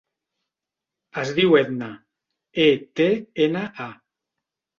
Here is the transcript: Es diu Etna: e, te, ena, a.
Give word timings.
Es 1.23 1.33
diu 1.39 1.53
Etna: 1.59 1.89
e, 2.65 2.67
te, 3.01 3.11
ena, 3.49 3.63
a. 3.87 3.89